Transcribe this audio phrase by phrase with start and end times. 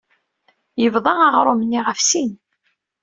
[0.81, 2.31] Yebḍa aɣrum-nni ɣef sin.